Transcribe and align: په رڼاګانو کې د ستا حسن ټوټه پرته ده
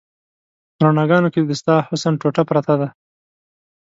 په 0.75 0.81
رڼاګانو 0.85 1.31
کې 1.33 1.41
د 1.43 1.51
ستا 1.61 1.75
حسن 1.87 2.13
ټوټه 2.21 2.43
پرته 2.49 2.73
ده 2.81 2.87